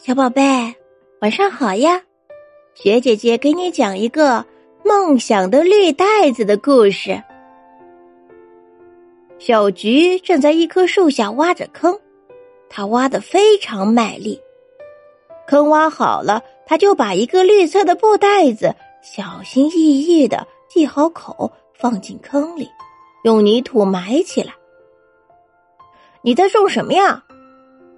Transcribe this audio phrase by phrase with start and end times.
[0.00, 0.76] 小宝贝，
[1.20, 2.00] 晚上好呀！
[2.72, 4.46] 雪姐姐给你讲一个
[4.84, 7.20] 梦想的绿袋子的故事。
[9.40, 11.98] 小菊正在一棵树下挖着坑，
[12.70, 14.40] 她挖的非常卖力。
[15.48, 18.72] 坑挖好了，她就把一个绿色的布袋子
[19.02, 22.70] 小心翼翼的系好口，放进坑里，
[23.24, 24.54] 用泥土埋起来。
[26.22, 27.20] 你在种什么呀？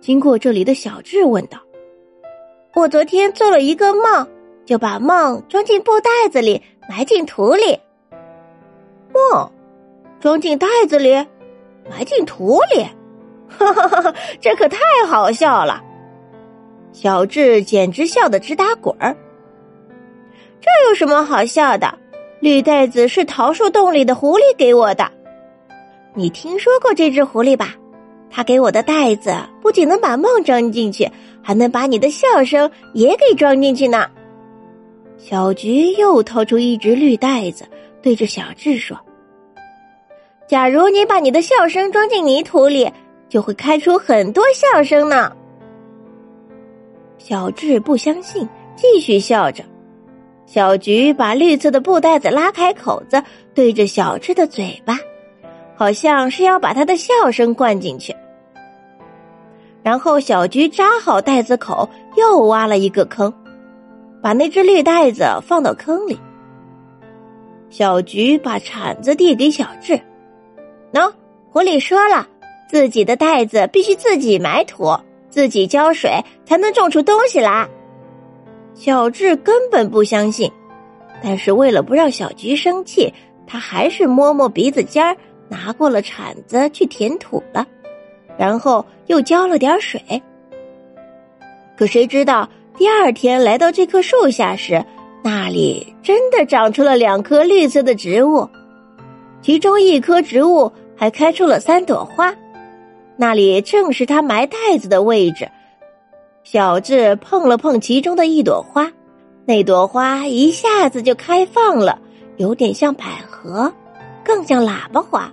[0.00, 1.60] 经过这里的小智问道。
[2.74, 4.26] 我昨天做了一个梦，
[4.64, 7.78] 就把梦装进布袋子里，埋进土里。
[9.12, 9.52] 梦，
[10.20, 11.12] 装进袋子里，
[11.90, 12.82] 埋进土里，
[13.46, 14.14] 哈哈哈哈！
[14.40, 15.82] 这可太好笑了。
[16.92, 19.14] 小智简直笑得直打滚儿。
[20.58, 21.98] 这有什么好笑的？
[22.40, 25.12] 绿袋子是桃树洞里的狐狸给我的。
[26.14, 27.74] 你听说过这只狐狸吧？
[28.30, 31.10] 他给我的袋子不仅能把梦装进去，
[31.42, 34.08] 还能把你的笑声也给装进去呢。
[35.18, 37.64] 小菊又掏出一只绿袋子，
[38.00, 38.98] 对着小智说
[40.48, 42.90] ：“假如你把你的笑声装进泥土里，
[43.28, 45.32] 就会开出很多笑声呢。”
[47.18, 49.62] 小智不相信，继续笑着。
[50.44, 53.22] 小菊把绿色的布袋子拉开口子，
[53.54, 54.98] 对着小智的嘴巴，
[55.76, 58.14] 好像是要把他的笑声灌进去。
[59.92, 63.30] 然后小菊扎好袋子口，又挖了一个坑，
[64.22, 66.18] 把那只绿袋子放到坑里。
[67.68, 70.00] 小菊把铲子递给小智，
[70.94, 71.12] 喏，
[71.50, 72.26] 狐狸说了，
[72.70, 74.98] 自己的袋子必须自己埋土，
[75.28, 77.68] 自己浇水，才能种出东西来。
[78.72, 80.50] 小智根本不相信，
[81.22, 83.12] 但是为了不让小菊生气，
[83.46, 85.14] 他还是摸摸鼻子尖儿，
[85.50, 87.66] 拿过了铲子去填土了。
[88.38, 90.00] 然后又浇了点水，
[91.76, 94.84] 可谁知道第二天来到这棵树下时，
[95.22, 98.48] 那里真的长出了两棵绿色的植物，
[99.42, 102.34] 其中一棵植物还开出了三朵花，
[103.16, 105.48] 那里正是他埋袋子的位置。
[106.42, 108.90] 小智碰了碰其中的一朵花，
[109.44, 112.00] 那朵花一下子就开放了，
[112.36, 113.72] 有点像百合，
[114.24, 115.32] 更像喇叭花。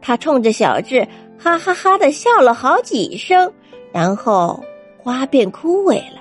[0.00, 1.06] 他冲着小智。
[1.38, 3.52] 哈哈哈的笑了好几声，
[3.92, 4.62] 然后
[4.96, 6.20] 花便枯萎了。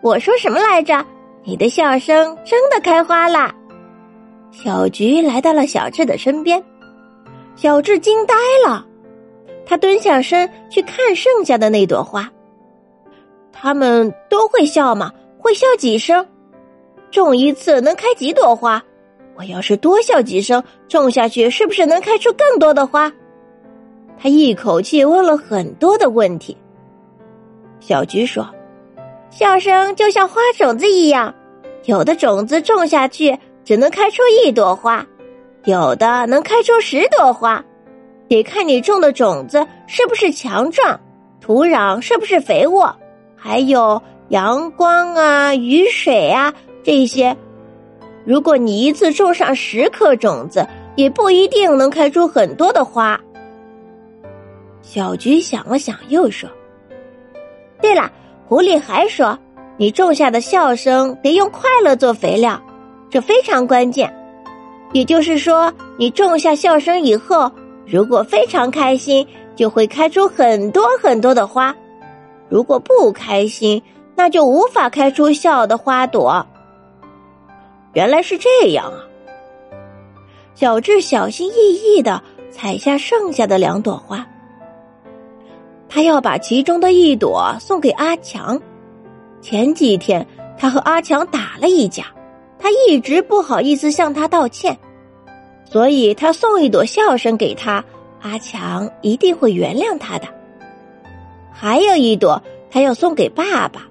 [0.00, 1.04] 我说什么来着？
[1.44, 3.54] 你的笑声真的开花了。
[4.50, 6.62] 小菊来到了小智的身边，
[7.56, 8.34] 小智惊呆
[8.66, 8.86] 了，
[9.66, 12.30] 他蹲下身去看剩下的那朵花。
[13.52, 15.12] 他们都会笑吗？
[15.38, 16.26] 会笑几声？
[17.10, 18.82] 种一次能开几朵花？
[19.36, 23.12] 我要是多笑几声，种下去是不是能开出更多的花？
[24.16, 26.56] 他一口气问了很多的问题。
[27.80, 28.48] 小菊说
[29.30, 31.34] ：“笑声就像花种子一样，
[31.84, 35.04] 有的种子种下去只能开出一朵花，
[35.64, 37.62] 有的能开出十朵花，
[38.28, 40.98] 得看你种的种子是不是强壮，
[41.40, 42.94] 土壤是不是肥沃，
[43.36, 47.36] 还有阳光啊、雨水啊这些。”
[48.24, 53.20] 如果你一次种上十颗种子，也不一定能开出很多的花。
[54.80, 56.48] 小菊想了想，又说
[57.82, 58.10] ：“对了，
[58.46, 59.38] 狐狸还说，
[59.76, 62.60] 你种下的笑声得用快乐做肥料，
[63.10, 64.14] 这非常关键。
[64.92, 67.50] 也就是说，你种下笑声以后，
[67.86, 71.74] 如果非常开心，就会开出很多很多的花；
[72.48, 73.82] 如果不开心，
[74.14, 76.46] 那就无法开出笑的花朵。”
[77.94, 78.98] 原来是这样啊！
[80.54, 84.26] 小智小心翼翼的采下剩下的两朵花，
[85.88, 88.60] 他要把其中的一朵送给阿强。
[89.40, 92.06] 前几天他和阿强打了一架，
[92.58, 94.76] 他一直不好意思向他道歉，
[95.64, 97.84] 所以他送一朵笑声给他，
[98.22, 100.26] 阿强一定会原谅他的。
[101.52, 103.82] 还有一朵，他要送给爸爸，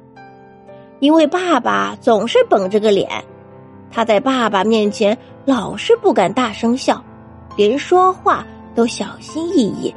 [1.00, 3.24] 因为爸爸总是绷着个脸。
[3.94, 7.00] 他在爸爸面前老是不敢大声笑，
[7.56, 8.44] 连说话
[8.74, 9.94] 都小心翼翼。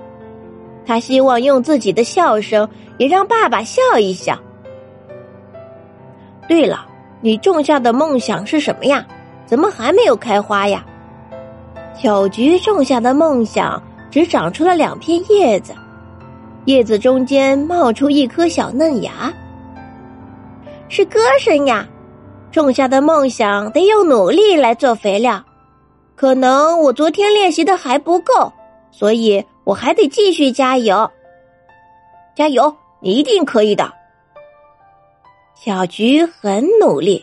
[0.84, 4.38] 他希望用自己的笑声也让爸爸笑一笑。
[6.46, 6.86] 对了，
[7.22, 9.04] 你种下的梦想是什么呀？
[9.46, 10.84] 怎么还没有开花呀？
[11.94, 15.72] 小菊种下的梦想只长出了两片叶子，
[16.66, 19.32] 叶子中间冒出一颗小嫩芽，
[20.88, 21.86] 是歌声呀。
[22.56, 25.44] 种下的梦想得用努力来做肥料，
[26.14, 28.50] 可能我昨天练习的还不够，
[28.90, 31.10] 所以我还得继续加油。
[32.34, 32.74] 加油！
[33.02, 33.92] 你一定可以的。
[35.54, 37.22] 小菊很努力，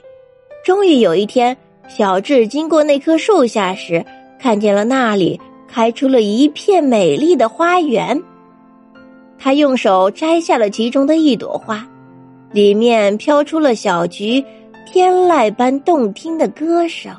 [0.63, 1.57] 终于有一天，
[1.87, 4.05] 小智经过那棵树下时，
[4.39, 8.21] 看见了那里开出了一片美丽的花园。
[9.39, 11.83] 他用手摘下了其中的一朵花，
[12.51, 14.45] 里面飘出了小菊
[14.85, 17.15] 天籁般动听的歌声。